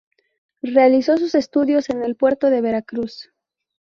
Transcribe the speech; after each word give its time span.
Realizó 0.63 1.17
sus 1.17 1.35
estudios 1.35 1.91
en 1.91 2.01
el 2.01 2.15
puerto 2.15 2.49
de 2.49 2.61
Veracruz. 2.61 3.29